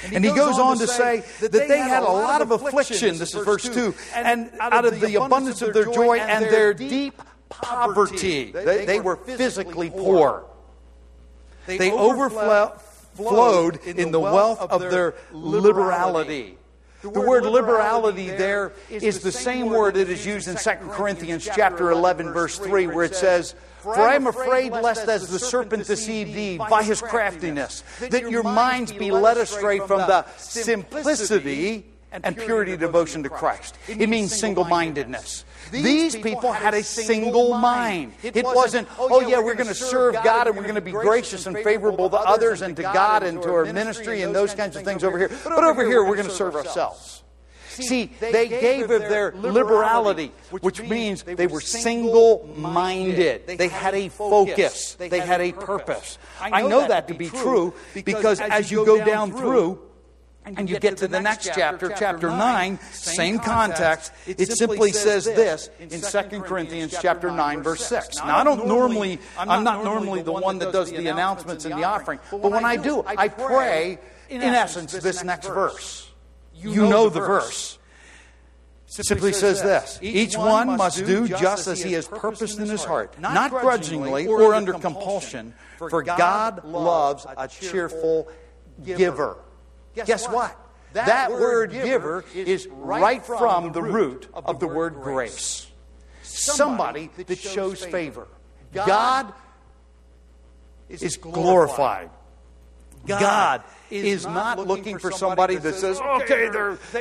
[0.04, 2.50] And he, and he goes, goes on to say that they had a lot of
[2.50, 6.74] affliction, this is verse 2, and out of the abundance of their joy and their
[6.74, 10.46] deep poverty, they, they were physically poor.
[11.68, 12.80] They overflowed
[13.18, 16.58] in the wealth of their liberality.
[17.02, 21.90] The word liberality there is the same word that is used in 2 Corinthians chapter
[21.90, 26.38] 11 verse 3 where it says, for I am afraid lest as the serpent deceived
[26.38, 32.78] Eve by his craftiness, that your minds be led astray from the simplicity and purity
[32.78, 33.76] devotion to Christ.
[33.88, 35.46] It means single mindedness.
[35.72, 38.14] These people had a single mind.
[38.24, 41.46] It wasn't, oh, yeah, we're going to serve God and we're going to be gracious
[41.46, 44.84] and favorable to others and to God and to our ministry and those kinds of
[44.84, 45.32] things over here.
[45.44, 47.24] But over here, we're going to serve ourselves.
[47.72, 53.48] See, they gave of their liberality, which means they were single minded.
[53.48, 56.18] They had a focus, they had a purpose.
[56.40, 59.80] I know that to be true because as you go down through,
[60.46, 65.70] and you get to the next chapter, chapter 9, same context, it simply says this
[65.80, 68.18] in 2 Corinthians chapter 9, verse 6.
[68.18, 71.84] Now, I don't normally, I'm not normally the one that does the announcements and the
[71.84, 76.10] offering, but when I do, I pray, in essence, this next verse.
[76.56, 77.78] You know the verse.
[78.86, 80.00] Simply says this.
[80.02, 84.54] Each one must do just as he has purposed in his heart, not grudgingly or
[84.54, 88.28] under compulsion, for God loves a cheerful
[88.84, 89.38] giver.
[89.96, 90.58] Guess what?
[90.94, 95.68] That word giver is right from the root of the word grace.
[96.24, 98.28] Somebody that shows favor.
[98.74, 99.34] God
[100.90, 102.10] is glorified
[103.06, 106.50] God is not looking for somebody that says, okay,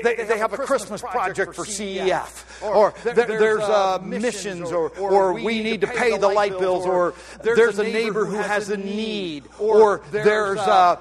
[0.02, 5.62] they, they have a Christmas project for CEF, or there's uh, missions, or, or we
[5.62, 10.02] need to pay the light bills, or there's a neighbor who has a need, or
[10.10, 10.96] there's uh,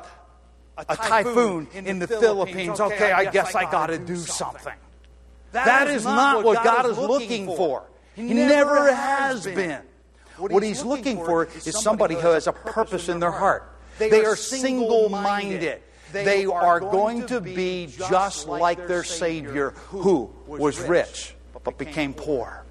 [0.88, 2.80] a typhoon in the Philippines.
[2.80, 4.74] Okay, I guess I got to do something.
[5.52, 7.84] That is not what God is looking for.
[8.16, 9.82] He never has been.
[10.38, 13.70] What he's looking for is somebody who has a purpose in their heart.
[13.98, 15.82] They are single minded.
[16.12, 22.64] They are going to be just like their Savior, who was rich but became poor,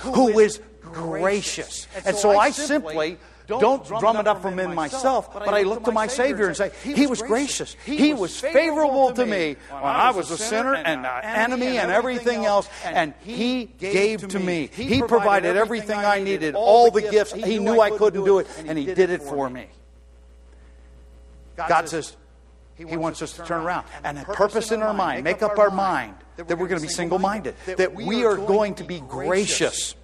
[0.00, 1.86] who is gracious.
[2.04, 5.92] And so I simply don't drum it up from in myself, but I look to
[5.92, 7.76] my Savior and say, He was gracious.
[7.84, 12.44] He was favorable to me when I was a sinner and an enemy and everything
[12.44, 14.68] else, and He gave to me.
[14.72, 17.32] He provided everything I needed, all the gifts.
[17.32, 19.66] He knew I couldn't do it, and He did it for me.
[21.56, 22.16] God says,
[22.76, 25.70] He wants us to turn around and have purpose in our mind, make up our
[25.70, 29.94] mind that we're going to be single minded, that we are going to be gracious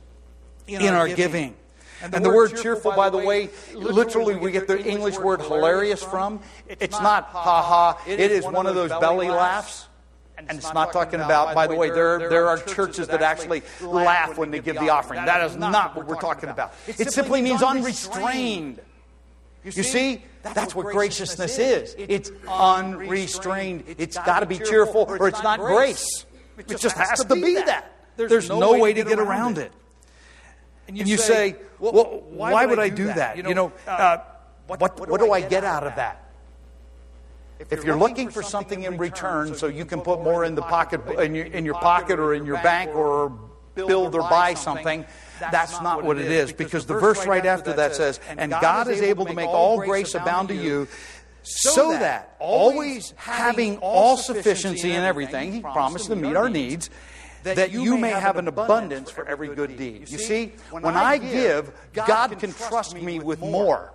[0.66, 1.55] in our giving.
[2.03, 5.40] And, and the, word, word cheerful, by the way, literally we get the English word
[5.40, 6.40] hilarious from.
[6.68, 9.86] It's not ha ha, it is one of those belly laughs.
[10.48, 14.36] And it's not talking about, by the way, there, there are churches that actually laugh
[14.36, 15.24] when they give the offering.
[15.24, 16.74] That is not what we're talking about.
[16.86, 18.80] It simply means unrestrained.
[19.64, 21.94] You see, that's what graciousness is.
[21.96, 23.84] It's unrestrained.
[23.98, 26.26] It's got to be cheerful or it's not grace.
[26.59, 27.92] It just has to be that.
[28.16, 29.72] There's no way to get around it.
[30.88, 33.16] And you, say, well, well why, why, would I do that?
[33.16, 33.36] that?
[33.36, 34.24] You know, you know uh, uh,
[34.66, 36.32] what, what, what, do I get out of that?
[37.70, 41.00] If you're looking for something in return so you can put more in the pocket
[41.20, 43.32] in your, in your pocket or in your bank or
[43.74, 45.04] build or buy something,
[45.38, 46.52] that's not what it is.
[46.52, 50.14] Because the verse right after that says, And God is able to make all grace
[50.14, 50.88] abound to you,
[51.44, 56.90] so that, always having all sufficiency in everything, He promised to meet our needs,
[57.43, 60.11] that you may have an abundance for every good deed.
[60.11, 63.93] You see, when I give, God can trust me with more.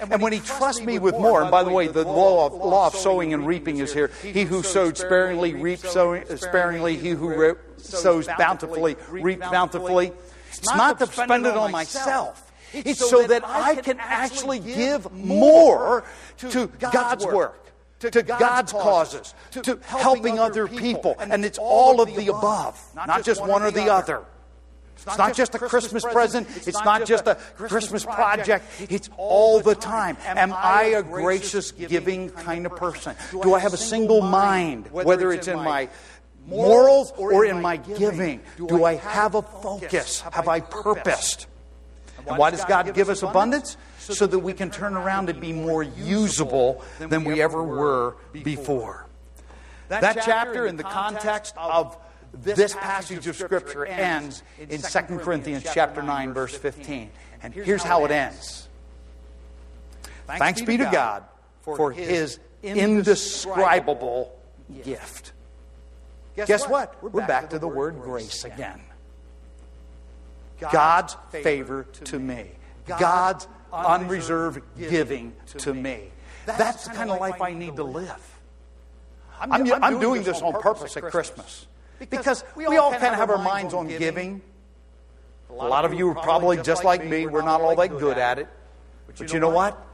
[0.00, 2.88] And when he trusts me with more, and by the way, the law of, law
[2.88, 4.10] of sowing and reaping is here.
[4.22, 6.96] He who sowed sparingly reaps sparingly.
[6.96, 10.12] He who sows bountifully reaps bountifully.
[10.48, 12.52] It's not to spend it on myself.
[12.72, 16.04] It's so that I can actually give more
[16.38, 17.63] to God's work
[18.10, 21.16] to, to God's causes, to, to helping other people.
[21.18, 24.24] And it's all of the above, not just one or the other.
[24.96, 26.48] It's not just a Christmas present.
[26.66, 28.64] It's not just a Christmas project.
[28.88, 30.16] It's all the time.
[30.24, 33.14] Am I a gracious, giving kind of person?
[33.30, 35.88] Do I have a single mind, whether it's in my
[36.46, 38.40] morals or in my giving?
[38.56, 40.20] Do I have a focus?
[40.20, 41.46] Have I purposed?
[42.26, 43.76] And why does God give us abundance?
[44.04, 49.06] So that we can turn around and be more usable than we ever were before.
[49.88, 51.96] That chapter, in the context of
[52.32, 57.10] this passage of Scripture, ends in 2 Corinthians chapter 9, verse 15.
[57.42, 58.68] And here's how it ends
[60.26, 61.24] Thanks be to God
[61.60, 64.38] for his indescribable
[64.84, 65.32] gift.
[66.36, 67.02] Guess what?
[67.02, 68.80] We're back to the word grace again.
[70.58, 72.50] God's favor to me.
[72.86, 76.10] God's unreserved giving to me.
[76.46, 78.40] That's the kind of life I need to live.
[79.40, 81.66] I'm, I'm doing this on purpose at Christmas
[82.10, 84.40] because we all kind of have our minds on giving.
[85.50, 88.38] A lot of you are probably just like me, we're not all that good at
[88.38, 88.48] it.
[89.06, 89.86] But you know what?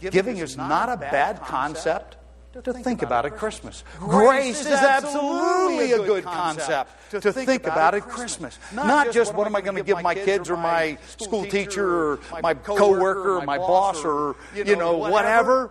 [0.00, 2.15] Giving is not a bad concept
[2.62, 3.84] to think about at Christmas.
[3.98, 8.58] Grace is absolutely a good concept to think about at Christmas.
[8.72, 12.20] Not just what am I going to give my kids or my school teacher or
[12.42, 15.70] my coworker or my boss or, you know, whatever.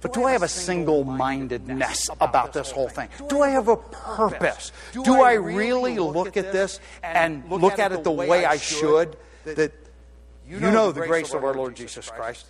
[0.00, 3.08] But do I have a single mindedness about this whole thing?
[3.28, 4.72] Do I have a purpose?
[4.92, 9.16] Do I really look at this and look at it the way I should?
[9.44, 9.72] That
[10.46, 12.46] you know the grace of our Lord Jesus Christ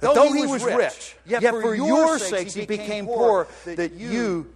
[0.00, 4.52] that though, he was rich, yet, yet for your sakes he became poor, that you,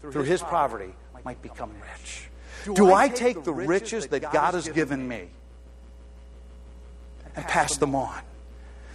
[0.00, 0.92] through his poverty,
[1.24, 2.28] might become rich.
[2.74, 5.28] Do I take the riches that God has given me
[7.34, 8.20] and pass them on?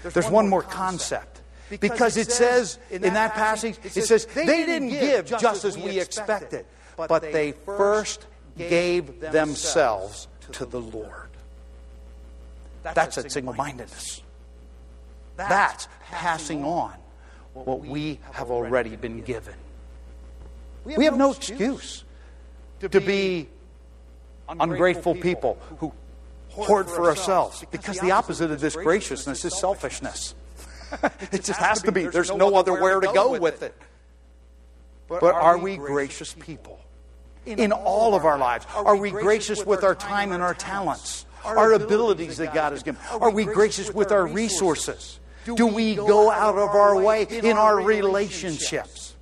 [0.04, 1.42] There's one more concept.
[1.80, 6.66] Because it says in that passage, it says, they didn't give just as we expected,
[6.96, 8.26] but they first
[8.58, 11.30] gave themselves to the Lord.
[12.84, 14.22] That's that single mindedness.
[15.50, 16.94] That's passing on
[17.54, 19.56] what we have already been given.
[20.86, 22.04] We have no excuse
[22.80, 23.48] to be
[24.50, 25.94] ungrateful people who
[26.50, 30.36] hoard for ourselves because the opposite of this graciousness is selfishness.
[31.32, 32.08] it just has to be.
[32.08, 33.76] There's no other where to go with it.
[35.08, 36.80] But are we gracious people?
[37.46, 41.74] In all of our lives, are we gracious with our time and our talents, our
[41.74, 43.02] abilities that God has given?
[43.20, 45.20] Are we gracious with our resources?
[45.46, 49.16] Do we go out of our way in our relationships?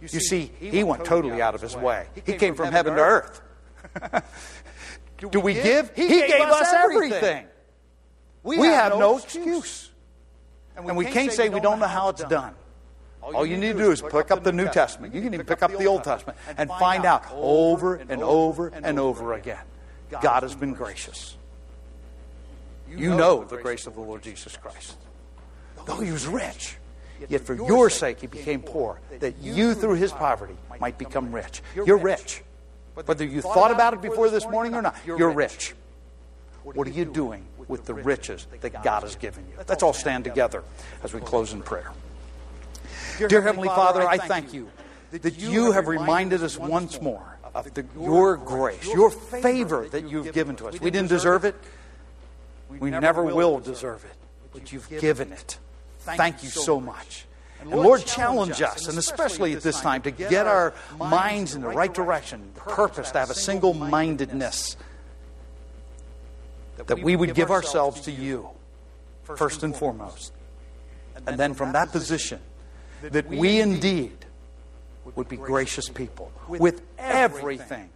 [0.00, 2.06] You see, he went totally out of his way.
[2.26, 3.40] He came from heaven to earth.
[5.30, 5.94] Do we give?
[5.94, 7.46] He gave us everything.
[8.42, 9.90] We have no excuse.
[10.76, 12.54] And we can't say we don't know how it's done.
[13.22, 15.14] All you need to do is pick up the New Testament.
[15.14, 18.98] You can even pick up the Old Testament and find out over and over and
[18.98, 19.62] over again.
[20.20, 21.36] God has been gracious.
[22.88, 24.98] You know the grace of the Lord Jesus Christ.
[25.86, 26.76] Though he was rich,
[27.28, 31.62] yet for your sake he became poor, that you through his poverty might become rich.
[31.74, 32.42] You're rich.
[32.94, 35.74] Whether you thought about it before this morning or not, you're rich.
[36.62, 39.62] What are you doing with the riches that God has given you?
[39.68, 40.62] Let's all stand together
[41.02, 41.90] as we close in prayer.
[43.18, 44.70] Dear Heavenly Father, I thank you
[45.10, 50.32] that you have reminded us once more of the, your grace, your favor that you've
[50.32, 50.80] given to us.
[50.80, 51.54] We didn't deserve it.
[52.68, 54.16] We never will deserve it,
[54.52, 55.58] but you've given it.
[56.04, 57.26] Thank you so much.
[57.60, 61.68] And Lord, challenge us, and especially at this time, to get our minds in the
[61.68, 64.76] right direction, the purpose, to have a single mindedness,
[66.86, 68.48] that we would give ourselves to you,
[69.22, 70.32] first and foremost.
[71.26, 72.40] And then from that position,
[73.02, 74.26] that we indeed
[75.14, 77.88] would be gracious people with everything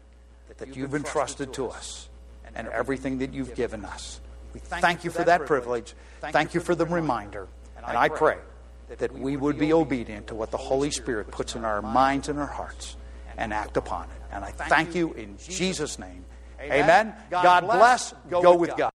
[0.59, 2.09] that you've entrusted to us
[2.55, 4.21] and everything that you've given us.
[4.55, 5.95] We thank you for that privilege.
[6.21, 7.49] Thank you for the reminder.
[7.87, 8.39] And I pray
[8.89, 12.39] that we would be obedient to what the Holy Spirit puts in our minds and
[12.39, 12.97] our hearts
[13.37, 14.23] and act upon it.
[14.33, 16.25] And I thank you in Jesus' name.
[16.61, 17.15] Amen.
[17.31, 18.15] God bless.
[18.31, 18.79] Go with God.